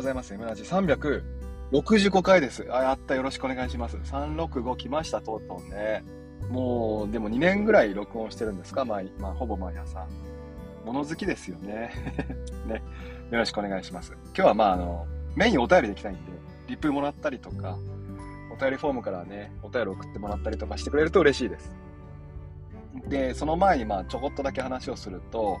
[0.00, 0.32] ございます。
[0.32, 2.66] M ラジ365回です。
[2.72, 3.14] あ、やった。
[3.14, 3.98] よろしくお願いします。
[3.98, 6.02] 365来ました、とうとうね。
[6.48, 8.86] もう、でも2年ぐらい録音してるんですか？
[8.86, 10.06] 毎、まあ、ほぼ毎朝。
[10.86, 11.90] 物好きですよね。
[12.66, 12.82] ね。
[13.30, 14.12] よろしくお願いします。
[14.28, 15.06] 今日はまあ、あの、
[15.36, 16.20] メインお便りできたいんで、
[16.68, 17.76] リプもらったりとか、
[18.50, 21.70] お便りフォームからね、お便り送ってもらったりとかしてくれると嬉しいです。
[23.06, 25.58] で、その前にまあ、ちょこっとだけ話をすると、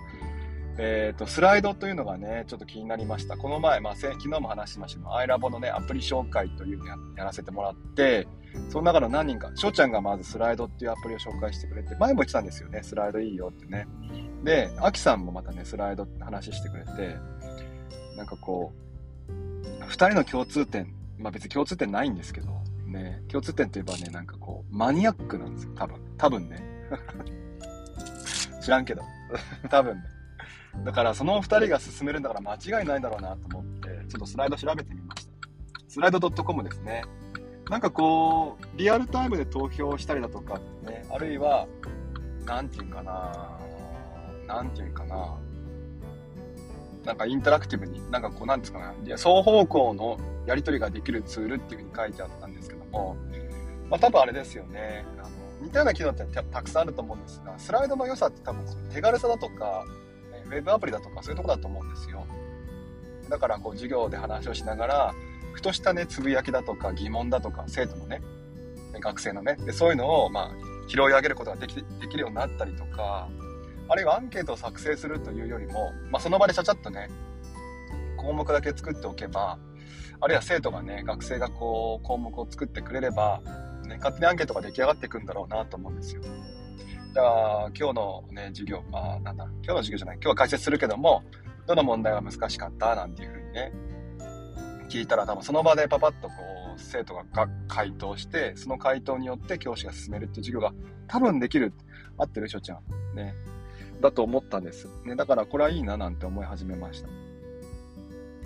[0.78, 3.36] え、ー、と、スライドというのがね、ちょっと気になりました。
[3.36, 8.26] この前、まあ、昨日も話しましたが、iLabo のね、アプリ紹介というのをやらせてもらって、
[8.68, 13.86] その中の何人か、翔ちゃんがまずスライドっていうアプリを紹介してくれて、前も言ってたんですよね、スライドいいよってね。
[14.44, 17.16] で、アキさんもまたね、スライドって話してくれて、
[18.16, 18.72] なんかこ
[19.28, 22.48] う、二人の共通点、まあ別に共通点ないんですけど、
[22.86, 25.96] ね、共通点といえばね、なんかこう、マニアックなんですよ、多分。
[26.16, 26.62] 多分ね。
[28.62, 29.02] 知らんけど。
[29.68, 30.02] 多分ね。
[30.84, 35.30] だからその2人が進めるんだから間違いないだろうなと思って、ちょっとスライド調べてみました。
[35.88, 37.02] スライド .com ですね。
[37.68, 41.66] なんかこう、リアルタイムで投票したりだとかね、あるいは、
[42.44, 43.58] なんていうかな
[44.46, 45.38] なんていうかな
[47.04, 53.16] なんかインタラクティブに、なんかこう、なんですかね、双方向のやり取りができるツールっていうふうに書いてあったんですけども、
[53.88, 55.28] まあ多分あれですよね、あの
[55.62, 59.84] 似たような機能ってたくさんあると思うんですが、スライドの良さって多分手軽さだとか、
[60.50, 62.26] ウェブアプリだとかそういうとこだと思うんですよ。
[63.28, 65.14] だからこう授業で話をしながら、
[65.52, 68.20] ふとしたね、つぶやきだとか疑問だとか、生徒のね、
[69.00, 70.50] 学生のね、でそういうのを、まあ、
[70.88, 73.28] 拾い上げることができできるようになったりとか、
[73.88, 77.08] あるいはアンケートを作成するというよりも、まあ、その場でちゃちゃっとね、
[78.16, 79.58] 項目だけ作っておけば、
[80.20, 83.40] あるいは生徒がね、学生がこう、項目を作ってくれれば、
[83.86, 86.22] ね、勝手にアンケートが出来上がっていくんだろうなと思うんですよ。
[87.12, 91.24] じゃあ、今日のね、授業、まあ、なんだ、今日の授業じゃない、今日は解説するけども、
[91.66, 93.72] どの問題が難しかったなんていうふうにね、
[94.88, 96.34] 聞いたら多分その場でパパッとこ
[96.76, 97.24] う、生徒が
[97.66, 100.72] 回答して、その回答によって教師が進めるっていう授業が
[101.08, 101.72] 多分できる。
[102.16, 103.16] 合ってるしょちゃん。
[103.16, 103.34] ね。
[104.00, 104.88] だと思ったんです。
[105.04, 105.16] ね。
[105.16, 107.08] だからこれはいいななんて思い始めました。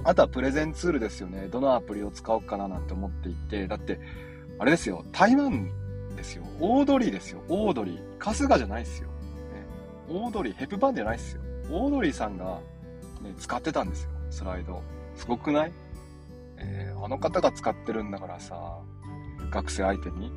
[0.04, 1.48] あとはプレゼンツールですよね。
[1.48, 3.98] どのアプリを使おうかななんて思っていて、だって、
[4.58, 5.70] あれですよ、台湾
[6.16, 6.44] ですよ。
[6.60, 7.42] オードリーですよ。
[7.48, 8.02] オードリー。
[8.18, 9.08] 春日じゃないですよ。
[9.08, 9.14] ね、
[10.08, 11.42] オードリー、ヘップバーンじゃないですよ。
[11.70, 12.60] オードリーさんが、
[13.22, 14.10] ね、使ってたんですよ。
[14.30, 14.82] スライド。
[15.16, 15.72] すごくない？
[16.56, 18.78] えー、あの方が使ってるんだからさ、
[19.50, 20.32] 学生相手に。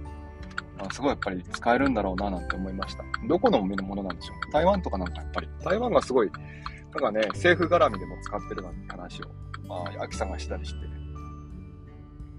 [0.79, 3.03] あすごいやっぱり使えるんだろうななんて思いました。
[3.27, 4.51] どこのものなんでしょう？
[4.51, 5.49] 台湾とかなんかやっぱり。
[5.63, 9.25] 台湾がすごい、なんかね、政府絡みでも使ってるなんて話を、
[9.67, 10.87] まあ、アキさんがしたりして、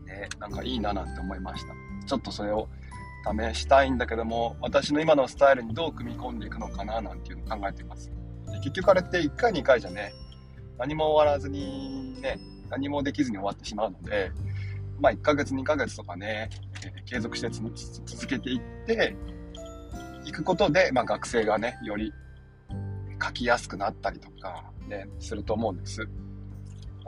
[0.06, 1.74] ね、なんかいいななんて思いました。
[2.06, 2.68] ちょっとそれを
[3.32, 8.10] 試したいんだけども、私の今のスタイルにどう組み込んでいくのかななんていうのを考えています。
[8.50, 10.12] で結局あれって1回2回じゃね、
[10.78, 12.38] 何も終わらずにね、
[12.70, 14.30] 何もできずに終わってしまうので、
[15.00, 16.50] まあ1ヶ月2ヶ月とかね、
[16.84, 19.16] え継続して続けていって、
[20.24, 22.12] いくことで、まあ学生がね、より
[23.22, 26.06] 書きやすくなったりとか、ね、すると思うんです。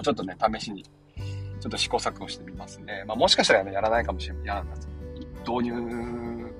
[0.02, 3.04] ちょっとね、試しに、ちょっと試行錯誤してみますね。
[3.06, 4.46] まあもしかしたらね、やらないかもしれない。
[4.46, 4.99] やらない
[5.46, 6.52] 導入、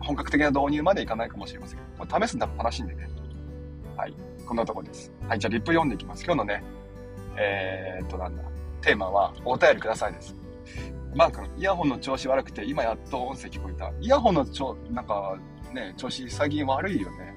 [0.00, 3.08] 本格的な導入までいかないかもしれませんけど、試すんだら楽しいんでね。
[3.96, 4.14] はい。
[4.46, 5.12] こんなとこです。
[5.28, 5.38] はい。
[5.38, 6.24] じゃあ、リップ読んでいきます。
[6.24, 6.62] 今日のね、
[7.36, 8.42] えー、っと、なんだ、
[8.80, 10.34] テーマは、お便りくださいです。
[11.14, 13.92] マー君、イヤホンの調子悪くて、今やっと音声聞こえた。
[14.00, 15.38] イヤホンのちょ、なんか、
[15.72, 17.34] ね、調子最近悪いよね。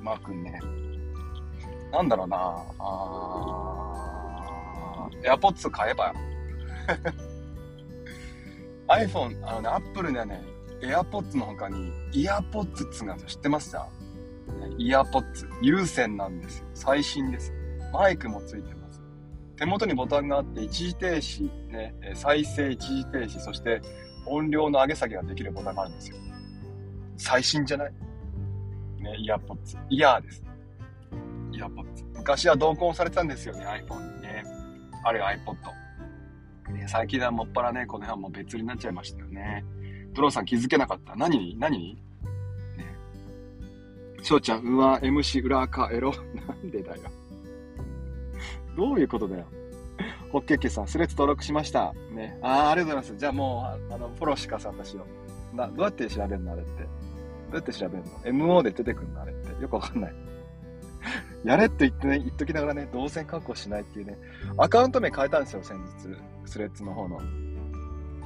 [0.00, 0.60] マー君ね。
[1.90, 6.12] なんだろうなあー、AirPods 買えば
[8.88, 10.42] iPhone、あのね、Apple でね、
[10.80, 13.88] AirPods の他に、イヤーポッツっつうの知ってますか
[14.78, 15.48] イヤーポッツ。
[15.62, 16.66] 有線なんですよ。
[16.74, 17.52] 最新です。
[17.92, 19.02] マイクもついてます。
[19.56, 23.80] 手元にボタンがあって、一時停止、ね、再生一時停止、そして
[24.26, 26.16] 音量の上げ下げができるボタンがあるんですよ。
[27.16, 27.92] 最新じゃない？
[29.00, 29.78] ね、イヤーポッツ。
[29.88, 30.44] イヤーです。
[31.52, 32.04] イヤーポッツ。
[32.14, 34.44] 昔は同梱されてたんですよね、iPhone にね。
[35.02, 35.56] あるいは iPod。
[36.72, 39.64] ね、最近はもっぱらね、この辺はもう別になっちゃいましたよね。
[40.12, 41.14] ドローさん気づけなかった？
[41.16, 41.56] 何に？
[41.58, 41.94] 何に？
[42.76, 42.94] ね。
[44.22, 46.12] 翔ちゃん、うわ、MC 裏垢エロ。
[46.46, 47.02] なんでだよ。
[48.76, 49.46] どういうことだよ。
[50.30, 51.94] ホッケーケさん、スレッズ登録しました。
[52.12, 52.38] ね。
[52.42, 53.16] ああ、ありがとうございます。
[53.16, 55.06] じゃあもう、あの、フォローしかさ、私を。
[55.54, 56.82] な、どうやって調べるのあれって。
[56.82, 56.88] ど
[57.52, 58.10] うやって調べるの
[58.46, 59.62] ?MO で出てくるのあれって。
[59.62, 60.14] よくわかんない。
[61.46, 64.18] やれって言ってね、言っときながらね、動線確保しないっていうね、
[64.58, 66.16] アカウント名変えたんですよ、先日。
[66.44, 67.20] スレッズの方の。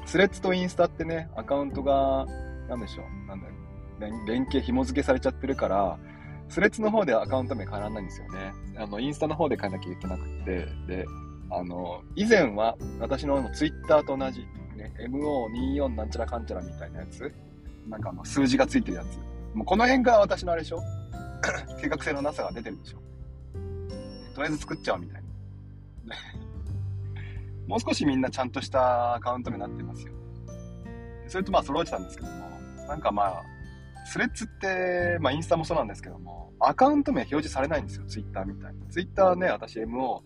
[0.07, 2.27] スレッズとインスタってね、アカウントが、
[2.69, 3.53] なんでしょう、なんだよ、
[4.01, 5.99] 連連携紐付けされちゃってるから、
[6.49, 8.53] スレッズの方でアカウント名変わられないんですよね。
[8.77, 11.05] あの、インスタの方で変えなきゃいけなくて、で、
[11.51, 14.41] あの、以前は私のツイッターと同じ、
[14.77, 17.31] ね、MO24 なんちゃらかんちゃらみたいなやつ、
[17.89, 19.19] なんかあの数字がついてるやつ。
[19.55, 20.81] もうこの辺が私のあれでしょ？
[21.81, 22.99] 計画性のなさが出てるでしょ？
[24.41, 25.23] とりあえず作っちゃおうみたい
[26.07, 26.17] な。
[27.69, 30.15] もう少しみんなちゃんとしたアカウントになってますよ。
[31.27, 32.49] それとまあ揃えてたんですけども、
[32.89, 33.43] なんかまあ、
[34.07, 38.81] スレッズって、まあインスタもそうなんですけども、アカウント名表示されないんですよ、ツイッターみたいに。
[38.89, 40.23] ツイッターね、私 MO、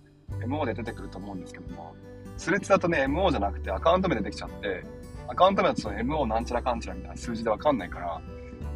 [0.47, 1.97] MO で出てくると思うんですけども、
[2.37, 4.87] スレッズだとね、MO じゃなくてアカウント名でできちゃって、
[5.27, 8.23] アカウント名だとその MO なんちゃらかんちゃらみたいな数字でわかんないから、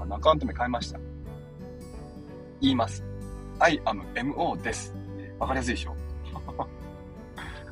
[0.00, 0.98] あのアカウント名変えました。
[2.60, 3.04] 言います。
[3.60, 4.97] I am MO です。
[5.38, 5.94] わかりやすいでしょ？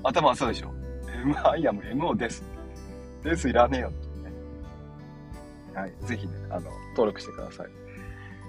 [0.03, 0.73] 頭はそうでしょ
[1.25, 2.43] ?M, ?I am MO です。
[3.25, 3.93] ですいらねえよ
[5.75, 5.93] はい。
[6.07, 7.67] ぜひね、あの、登録してください。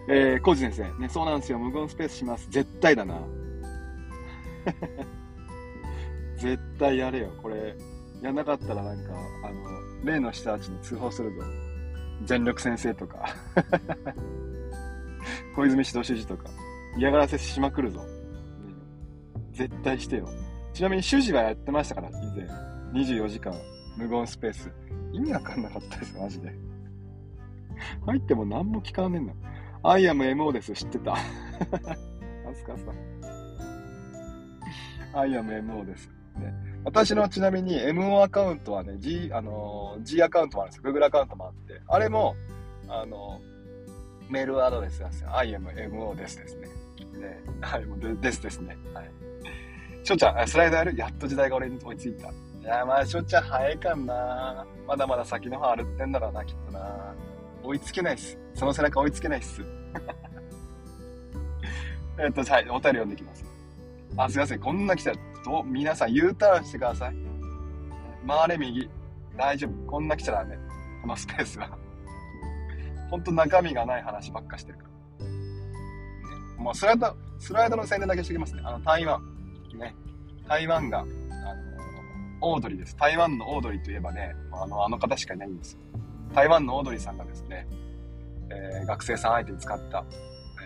[0.09, 0.83] えー、コージ先生。
[1.01, 1.59] ね、そうなんですよ。
[1.59, 2.47] 無言スペースします。
[2.49, 3.19] 絶対だな。
[6.37, 7.31] 絶対やれよ。
[7.41, 7.75] これ、
[8.21, 9.11] やんなかったらなんか、
[9.43, 11.41] あの、例の人たちに通報するぞ。
[12.23, 13.25] 全力先生とか。
[15.55, 16.49] 小泉指導主事とか。
[16.97, 18.01] 嫌がらせしまくるぞ。
[19.57, 20.29] 絶対してよ。
[20.71, 22.47] ちなみに主事はやってましたから、以前。
[22.93, 23.53] 24時間
[23.97, 24.71] 無言スペース。
[25.11, 26.53] 意味わかんなかったです、マジで。
[28.05, 29.33] 入っても何も聞かねえんだ。
[29.83, 30.73] I am MO です。
[30.73, 31.13] 知ってた。
[31.13, 31.17] ア
[32.53, 32.95] スカさん。
[35.13, 36.11] I am MO です。
[36.37, 36.53] ね、
[36.83, 40.93] 私のちなみに MO アカウントはね、G、あのー、G アカウントもあるんですよ。
[40.93, 41.81] Google アカウントもあって。
[41.87, 42.35] あれも、
[42.87, 43.56] あのー、
[44.29, 45.29] メールアドレスなんですよ。
[45.29, 46.67] IMMO ですですね。
[47.17, 47.41] ね。
[47.61, 48.77] はい、もうでですですね。
[48.93, 49.11] はい。
[50.03, 50.95] しょちゃん、スライドやる？
[50.95, 52.29] やっと時代が俺に追いついた。
[52.29, 52.33] い
[52.63, 54.65] や、まあ、しょちゃん早いかんな。
[54.87, 57.13] まだまだ先の方歩ってんだろうな、きっとな。
[57.63, 58.37] 追いつけないっす。
[58.53, 59.61] その背中追いつけないっす。
[62.19, 63.45] えっと、はい、お便り読んでいきます。
[64.17, 64.59] あ、すいません。
[64.59, 67.15] こんな来たら、ど皆さん U ターンしてください。
[68.27, 68.89] 回れ右。
[69.35, 69.91] 大丈夫。
[69.91, 70.57] こんな来ちゃダメ。
[71.01, 71.77] このスペースは。
[73.09, 76.63] ほんと中身がない話ばっかしてるから。
[76.63, 78.61] もうスライド、スライドの宣伝だけしておきますね。
[78.65, 79.21] あの、台湾。
[79.75, 79.95] ね。
[80.47, 81.07] 台湾が、あの、
[82.41, 82.95] オードリーです。
[82.97, 85.79] 台湾のオードリーといえばね、あの、あの方しかいないんですよ。
[86.33, 87.67] 台湾のオードリーさんがですね、
[88.49, 90.05] えー、学生さん相手に使った、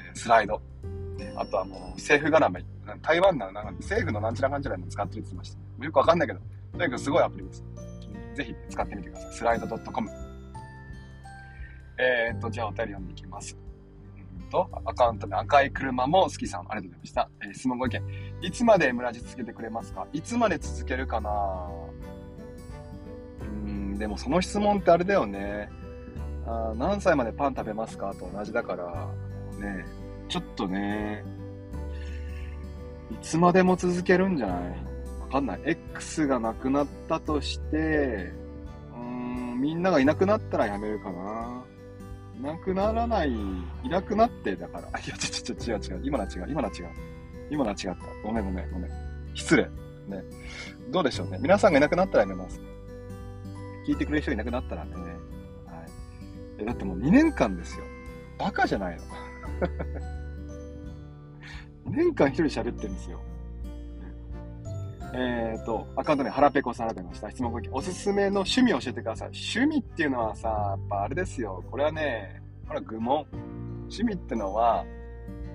[0.07, 0.61] えー、スライド、
[1.35, 2.63] あとはもう政府絡め、
[3.01, 5.85] 台湾のなんか政府のなんちゃらかんちゃらの使ってるって言ってました。
[5.85, 6.39] よくわかんないけど、
[6.71, 7.63] とにかくすごいアプリです。
[8.35, 9.33] ぜひ使ってみてください。
[9.33, 10.31] スライド .com。
[12.01, 13.56] えー、っと、じゃあお便り読んでいきます。
[14.15, 17.30] うんと、アカウントで赤い車も好きさん、ありがとうございました。
[17.44, 18.01] えー、質問ご意見。
[18.42, 20.07] いつまで村地続けてくれますか？
[20.12, 21.69] いつまで続けるかな？
[23.42, 25.69] うんでもその質問ってあれだよね。
[26.48, 28.15] あ何歳までパン食べますか？
[28.15, 29.07] と同じだから、
[29.59, 29.86] ね、
[30.27, 31.24] ちょっとね、
[33.12, 34.69] いつまでも続けるんじゃない？
[35.21, 35.62] わかんない。
[35.65, 38.31] X がなくなったとして、
[38.95, 41.63] うん、みんながいなくなったらやめるかな。
[42.41, 43.31] いなくならない、
[43.83, 44.88] いなくなってだから。
[44.88, 46.01] いや、ちょ、ちょ、違う違う。
[46.03, 46.47] 今のは違う。
[46.49, 46.89] 今のは違う。
[47.51, 47.97] 今のは違った。
[48.23, 48.91] ごめんごめんごめん。
[49.35, 49.65] 失礼。
[50.07, 50.23] ね。
[50.89, 51.38] どうでしょうね。
[51.39, 52.59] 皆さんがいなくなったらやめます。
[53.88, 54.95] 聞いてくれる人いなくなったらね。
[54.95, 55.05] はい。
[56.57, 57.85] え、だってもう2年間ですよ。
[58.39, 59.03] バカじゃないの。
[61.91, 63.21] 2年間一人喋ってるんですよ。
[65.13, 67.30] えっ、ー、と、アカウント名、腹ペコさん改めました。
[67.30, 67.69] 質問ご意見。
[67.73, 69.30] おすすめの趣味を教えてください。
[69.30, 71.63] 趣味っていうのはさ、やっぱあれですよ。
[71.69, 73.25] これはね、これは愚問。
[73.83, 74.85] 趣味ってのは、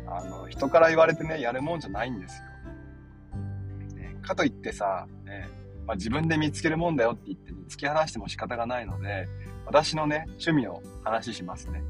[0.06, 3.96] あの、人から言われてね、やるもんじゃないんですよ。
[3.96, 5.48] ね、かといってさ、ね、
[5.86, 9.26] まあ、自分で見つけるもんだよって言って、ね、突き放しても仕方がないので、
[9.64, 11.82] 私のね、趣味を話しますね。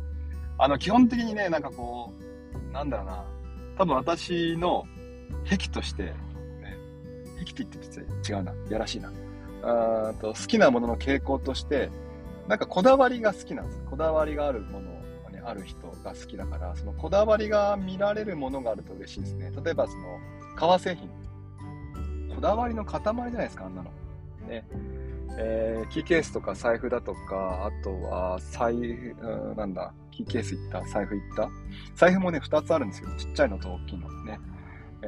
[0.56, 2.12] あの、基本的にね、なんかこ
[2.70, 3.25] う、なんだろうな、
[3.76, 4.85] 多分私の
[5.44, 6.14] 癖として、
[7.47, 9.11] ね、癖って言って違うな、やらしいな。
[9.62, 11.91] あと好きなものの傾向として、
[12.49, 13.83] なんかこだわりが好きなんです。
[13.91, 14.91] こだわりがあるもの
[15.25, 19.53] がね、ある人が好きだから、そのこだわりが見られるものがあると嬉しいですね。
[19.65, 20.05] 例えばその、
[20.55, 21.09] 革製品。
[22.35, 23.91] こだわりの塊じゃないですか、あんなの。
[24.49, 24.65] ね。
[25.38, 30.81] えー、キーケースとか財布だとか、あとは財布、なんだ、キーケースいった？
[30.83, 31.50] 財布いった？
[31.95, 33.09] 財布もね、2つあるんですよ。
[33.19, 34.38] ちっちゃいのと大きいのね。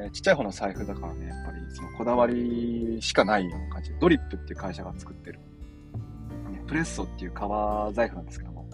[0.03, 3.97] えー、ちっちゃい方の財布だからね、やっぱりそのこだわりしかないような感じで。
[3.99, 5.39] ドリップっていう会社が作ってる。
[6.51, 8.65] ね、プレッソっていう革財布なんですけども、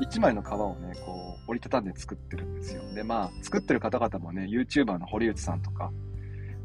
[0.00, 2.82] 1枚の革をね、こう、折りたたんで作ってるんですよ。
[2.94, 5.92] で、まあ、作ってる方々もね、YouTuber の堀内さんとか、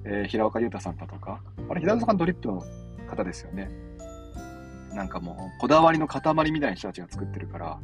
[0.05, 2.63] えー、平岡裕太さんだとか、あれ、平岡さんドリップの
[3.09, 3.69] 方ですよね。
[4.93, 7.79] なんかもう、こだわりの塊みたいな人たちが作ってるから、やっ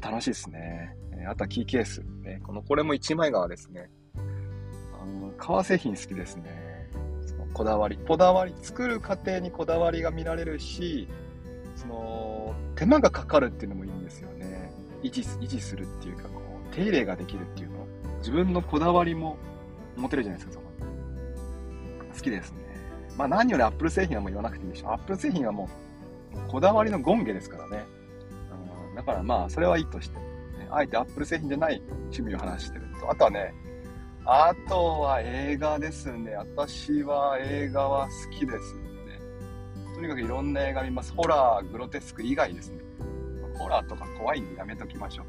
[0.00, 0.96] ぱ楽しいですね。
[1.12, 2.02] えー、あとはキーケース。
[2.22, 3.88] ね、この、これも一枚革ですね。
[5.36, 6.88] 革製品好きですね。
[7.26, 7.96] そのこだわり。
[7.96, 11.08] こだわり、作る過程にこだわりが見られるし、
[11.76, 14.72] その、手間がかかるっていうのもいいんですよね。
[15.02, 17.86] 維持、維持するっていうか、こう、手入れができるっていうの。
[18.18, 19.36] 自分のこだわりも
[19.96, 20.64] 持てるじゃないですか、そこ
[22.14, 22.58] 好きですね。
[23.18, 24.90] まあ何よりアップル製品はもう言わなくていいでしょ。
[24.90, 25.68] アップル製品はも
[26.34, 27.84] う、こだわりの権下ですからね。
[28.96, 30.16] だからまあ、それはいいとして、
[30.70, 33.10] あえてアップル製品じゃない趣味を話してると。
[33.10, 33.52] あとはね、
[34.26, 36.34] あとは映画ですね。
[36.34, 39.20] 私は映画は好きですね。
[39.94, 41.12] とにかくいろんな映画見ます。
[41.14, 42.78] ホラー、グロテスク以外ですね。
[43.58, 45.26] ホラーとか怖いんでやめときましょう。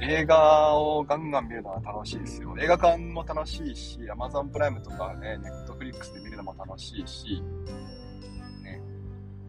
[0.00, 2.54] 映画をガンガン見るのは楽しいですよ。
[2.60, 7.42] 映画館も楽しいし、Amazon プライムとかね、Netflix で見るのも楽しいし、
[8.62, 8.80] ね。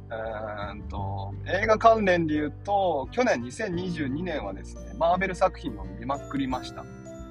[0.09, 6.83] うんと、映画関連で言うと、去年2022年はですね、マーベル作品を見まくりました。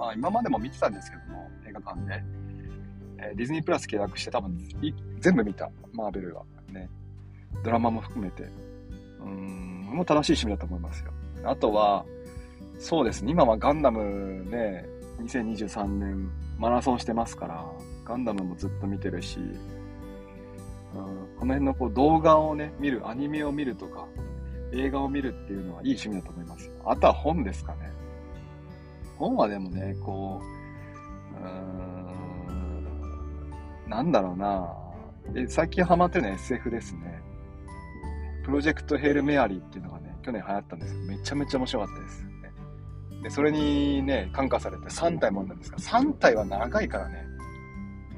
[0.03, 2.25] まあ今までも見てたんですけども、映画館で。
[3.19, 4.59] えー、ディズニープラス契約して多分
[5.21, 6.43] 全部見た、マーベルは。
[6.73, 6.91] ね。
[7.63, 8.49] ドラマも含めて。
[9.21, 11.13] うん、もう楽しい趣味だと思いますよ。
[11.45, 12.05] あとは、
[12.81, 13.31] そうですね。
[13.31, 14.85] 今はガンダムね、
[15.21, 17.65] 2023年マラソンしてますから、
[18.05, 19.55] ガンダムもずっと見てるし、うん、
[21.39, 24.09] この辺のこう動画をね、見る、アニメを見るとか、
[24.73, 26.69] 映画を見るっていうのはいい趣味だと思います。
[26.85, 28.02] あとは本ですかね。
[29.23, 31.49] 本はでもね、こう、うー
[33.87, 34.75] ん、なんだろうな。
[35.37, 37.23] え最近ハマってるのは SF ですね。
[38.45, 41.01] プロジェクトヘールメアリーっていうのがね、去年流行ったんですよ。
[41.03, 42.27] めちゃめちゃ面白かったです。
[43.23, 47.25] で、それにね、感化されて3体もあるんですが、3体は長いからね、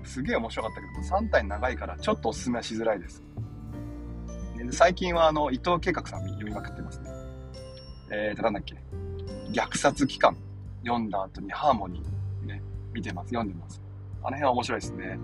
[0.04, 3.23] すげえ面白かったけど、3体長いからちょっとおすすめはしづらいです。
[4.56, 7.11] で最近はあの、伊藤計画さん読みまくってますね。
[8.11, 8.76] えーと、なんだっけ、
[9.52, 10.34] 虐殺期間
[10.84, 12.62] 読んだ後にハーモニーね、
[12.92, 13.80] 見てます、読んでます。
[14.22, 15.18] あの辺は面白いですね。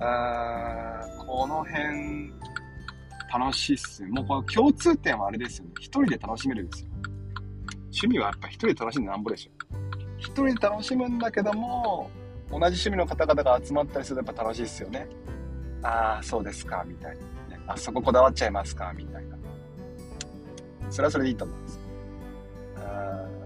[0.00, 2.32] あこの辺、
[3.32, 4.10] 楽しいっすね。
[4.10, 5.72] もうこの共通点はあれですよね。
[5.78, 6.88] 一人で楽しめるんですよ。
[7.84, 9.50] 趣味はやっぱ一人で楽しんでなんぼでしょ。
[10.18, 12.10] 一人で楽しむんだけども、
[12.50, 15.08] 同じ趣味の方々が集まったりするとやっぱ楽しいですよね。
[15.82, 17.16] ああ、そうですか、みたい
[17.50, 17.62] な、ね。
[17.66, 19.36] あそここだわっちゃいますか、みたいな。
[20.90, 21.82] それはそれでいいと思うんです。
[22.76, 23.41] 月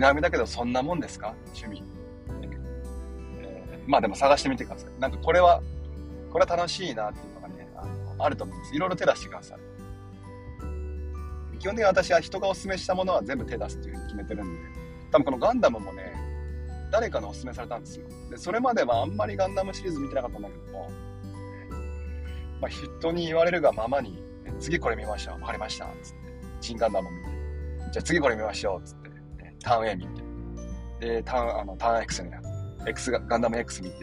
[0.00, 1.34] 並みだけどそんなもんですか？
[1.54, 1.82] 趣味、
[3.40, 5.00] えー、まあでも探してみてください。
[5.00, 5.62] なんかこれは、
[6.32, 8.74] これは楽しいなっていうのがね、あのあると思うんです。
[8.74, 9.58] いろいろ手出してください。
[11.58, 14.60] 基本的に私は人がおすすめしたものは全部手出すっていうふうに決めてるんで、
[15.10, 16.14] 多分このガンダムもね、
[16.92, 18.06] 誰かのおすすめされたんですよ。
[18.30, 20.90] で、それまではあんまりガンダムシリーズ見てなかったんだけども、
[22.60, 24.22] まあ、人に言われるがままに、
[24.60, 25.40] 次これ見ましょう。
[25.40, 25.86] わかりました。
[26.02, 26.18] つって。
[26.60, 27.30] 新ガンダム見て。
[27.92, 28.86] じゃあ次これ見ましょう。
[28.86, 29.03] つって、
[29.64, 30.06] ターン A 見
[31.00, 31.00] て。
[31.00, 32.40] で、ターン、あの、ターン X にな
[32.86, 33.96] X が、ガンダム X 見て、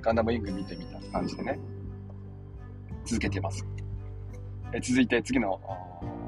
[0.00, 1.58] ガンダムイング見てみたいな感じでね、
[3.04, 3.66] 続けてます。
[4.72, 5.60] え続いて次の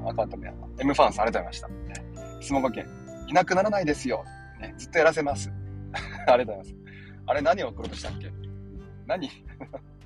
[0.07, 1.95] アカウント名は M ファンさんありがとうございまし
[2.35, 2.41] た。
[2.41, 2.85] 質問ご件。
[3.27, 4.23] いなくならないですよ。
[4.61, 5.51] ね、ずっとやらせます。
[6.27, 6.75] ありがとうございます。
[7.27, 8.31] あれ何を送ろうとしたっけ？
[9.05, 9.29] 何？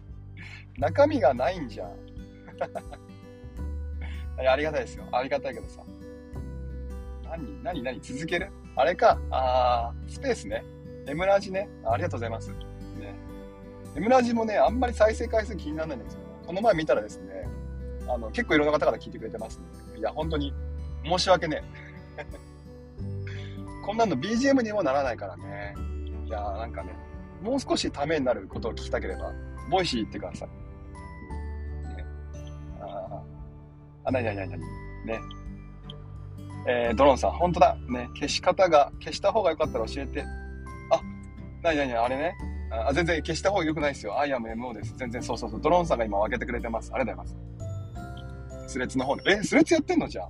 [0.77, 1.91] 中身がないんじゃん。
[4.49, 5.05] ありがたいですよ。
[5.11, 5.83] ありがたいけどさ。
[7.31, 8.51] 何何何続ける？
[8.75, 9.17] あれか。
[9.31, 10.63] あー、スペースね。
[11.07, 11.69] M ラジね。
[11.85, 12.51] ありがとうございます。
[12.51, 13.15] ね。
[13.95, 17.47] M ラジもね、あんまり再生回数気にならないんですけど、この前見たらですね、
[18.07, 20.53] あの、結構いろんな方々聞いてくれてますので、いや、本当に
[21.05, 21.63] 申し訳ね
[22.17, 22.25] え。
[23.85, 25.75] こんなの BGM にもならないからね。
[26.25, 26.93] いやーなんかね、
[27.41, 29.33] もう少しためになることを聞きたければ、
[29.69, 30.49] ボイシー行ってください。
[31.97, 32.05] ね、
[32.79, 33.21] あ
[34.05, 34.63] あ、なになになになに。
[35.05, 35.19] ね。
[36.67, 37.75] えー、ドローンさん、本当だ。
[37.89, 40.23] ね、消し方が、消した方がよかったら教えて。
[40.91, 41.01] あ、
[41.63, 42.35] なになにあれね。
[42.71, 44.17] あ全然消した方が良くないですよ。
[44.17, 44.93] I am MO です。
[44.95, 45.61] 全然そうそうそう。
[45.61, 46.91] ドローンさんが今分けてくれてます。
[46.93, 48.73] ありがとうございます。
[48.73, 49.23] スレッズの方で。
[49.27, 50.29] え、スレッズやってんのじゃ あ？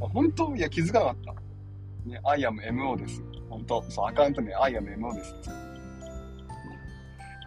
[0.00, 0.56] 本当？
[0.56, 1.32] いや、気づかなかった。
[2.08, 3.22] ね、I am MO です。
[3.50, 5.34] 本当そう、アカウント名 I am MO です。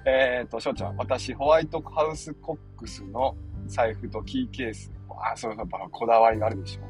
[0.06, 3.36] えっ、ー、と、翔ちゃん、私、ホワイトハウスコックスの
[3.66, 4.92] 財布とキーケース。
[5.22, 6.82] あ、そう、やっぱこだわりがあるでしょ。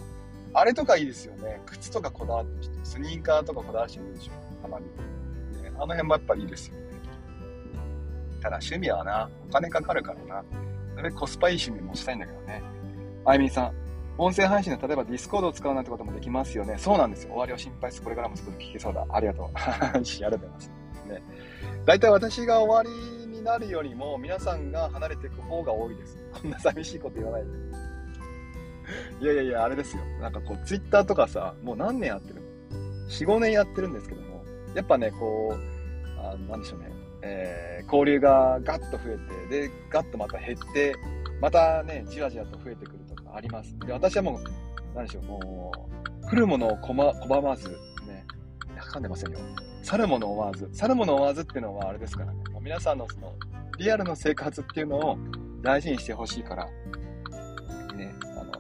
[0.54, 1.62] あれとかいいですよね。
[1.66, 4.32] 靴とかこだわってる人、スニーカーとかこだわる人いるでしょ。
[4.62, 4.86] たまに。
[5.62, 6.86] ね、あの辺もやっぱりいいですよね。
[8.42, 10.46] ただ趣味はな、お金かかるからな。
[10.96, 12.64] それコスパいい趣味もしたいんだけどね。
[13.26, 13.74] あいみんさん、
[14.18, 16.78] 音声配信で例えばディスコードを使うなんてこともできますよね。
[16.78, 17.32] そうなんですよ。
[17.32, 18.02] 終わりを心配す。
[18.02, 19.06] これからもすぐ聞けそうだ。
[19.10, 19.50] ありがとう。
[19.56, 20.72] ありがとうございます。
[21.10, 21.22] ね。
[21.86, 26.18] 大体私が終わりになるよりも皆さんが離れていく方が多いです。
[26.32, 27.50] こんな寂しいこと言わないで。
[29.22, 30.04] いやいやいや、あれですよ。
[30.22, 32.42] なんかこう、ツイッターとかさ、もう何年やってる
[33.10, 40.96] ?4、5年やってるんですけども、やっぱね、こう、あなんでしょうね、えー、交流がガッと増えて、で、ガッとまた減って、
[41.42, 43.78] またね、じわじわと増えてくるとかあります。
[43.80, 45.72] で、私はもう、なんでしょう、も
[46.24, 47.70] う、来るものを拒まず、
[48.08, 48.26] ね、
[48.96, 49.40] かんでませんよ。
[49.84, 50.70] 去るものを追わず。
[50.74, 52.44] 去るものを追わずっていうのはあれですからね。
[52.52, 53.34] もう皆さんのその、
[53.78, 55.18] リアルの生活っていうのを
[55.62, 56.70] 大事にしてほしいから、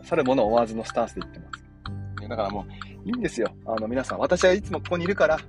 [0.05, 2.21] 去るものを追わずのスタンスで言ってます。
[2.21, 2.65] ね、だからも
[3.05, 3.51] う、いいんですよ。
[3.65, 5.43] あの、皆さん、私はいつもここにいるから、ね。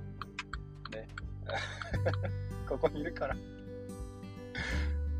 [2.67, 3.35] ここにいるから。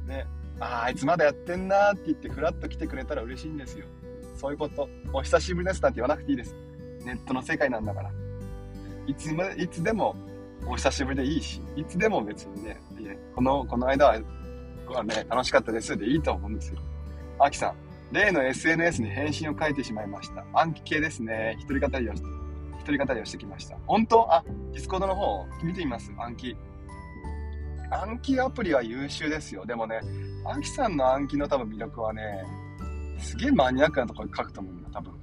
[0.08, 0.26] ね。
[0.60, 3.86] ああ、いつまだやってんなーって言って、ふらっと来てくれたら嬉しいんですよ。
[4.36, 4.90] そういうこと。
[5.14, 6.56] お久しぶりですなんて言わなくていいです。
[7.06, 8.12] ネットの世界なんだから。
[9.08, 10.16] いつも、いつでも
[10.66, 12.80] お久しぶりでいいし、いつでも別にね、
[13.36, 14.20] この、この間は、
[14.88, 16.80] はね、楽しかったですでいいと思うんですよ。
[17.40, 17.76] アキさん、
[18.12, 20.46] 例の SNS に返信を書いてしまいました。
[20.54, 21.58] 暗記系ですね。
[21.60, 22.28] 一人語りをして、
[22.80, 23.78] 一人語りをしてきました。
[23.86, 24.34] 本当？
[24.34, 26.12] あ、ディスコードの方、見てみます。
[26.18, 26.56] 暗記。
[27.90, 29.66] 暗記アプリは優秀ですよ。
[29.66, 30.02] でもね、
[30.46, 32.44] アキさんの暗記の多分魅力はね、
[33.20, 35.14] すげえマニアックなところに書くと思うんだ、多分。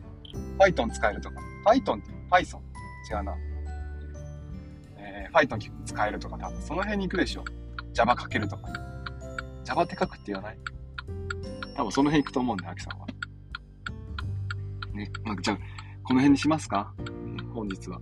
[0.58, 1.36] Python 使えるとか。
[1.66, 2.58] Python って Python?
[3.10, 3.34] 違うな。
[4.96, 7.44] えー、Python 使えるとか多分その辺に行くでしょ。
[7.92, 8.68] Java 書けるとか。
[9.64, 10.58] Java って書くって言わない
[11.74, 13.06] 多分その辺行くと思うんだよ、アキさんは。
[14.94, 15.58] ね、まあ、じゃあ、
[16.04, 16.92] この辺にしますか、
[17.52, 17.98] 本日は。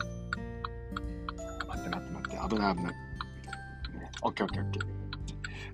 [1.69, 2.93] 待って待って待って、危ない危ない。
[2.93, 5.03] ね、オッケーオッケーオッケー。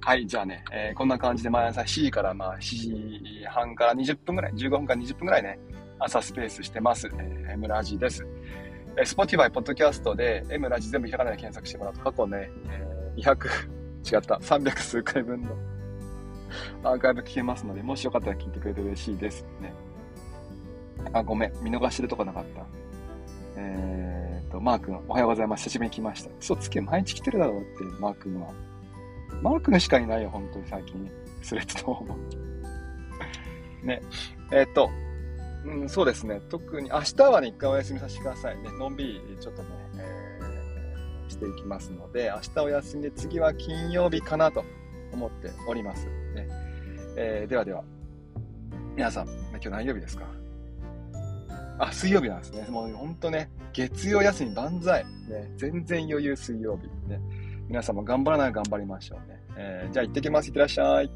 [0.00, 5.59] はい、じゃあね、えー、こんな感じで毎朝7時からまあ7時半から20分ぐらい、15分から20分ぐらいね、
[5.99, 7.09] 朝スペースしてます。
[7.09, 8.25] えー、M ラジです。
[8.97, 15.50] えー、Spotify、Podcast で M ラジ全部ひらがなで検索してもらうと過去ね、えー、200、違った、300数回分の
[16.83, 19.73] アーカイブ聞けますので、もしよかったら聞いてくれて嬉しいですね。
[21.12, 21.52] あ、ごめん。
[21.62, 22.67] 見逃してるとこなかった。
[23.57, 25.64] えーと、マー君、おはようございます。
[25.64, 26.31] 久しぶりに来ました。
[26.40, 28.52] 嘘つけ、毎日来てるだろうって、マー君は。
[29.43, 31.11] マー君しかいないよ、本当に最近。
[31.43, 32.17] スレッドの方も。
[33.82, 34.02] ね。
[34.52, 34.91] えっ、と、
[35.65, 36.41] うん、そうですね。
[36.49, 38.71] 特に、明日はね、一回お休みさせてくださいね。
[38.78, 44.65] のんびり、ちょっとね、えー、していきますので、明日お休みで、次は金曜日かなと
[45.12, 46.06] 思っております。
[46.34, 46.49] ね
[47.16, 47.84] えー、ではでは、
[48.97, 50.25] 皆さん、今日何曜日ですか？
[51.78, 52.66] あ、水曜日なんですね。
[52.68, 55.04] もう本当ね、月曜休み万歳。
[55.28, 56.88] ね、全然余裕水曜日。
[57.08, 57.21] ね、
[57.68, 59.40] 皆さんも頑張らない頑張りましょうね。
[59.56, 60.49] えー、じゃあ行ってきます。
[60.49, 61.10] いってらっしゃい。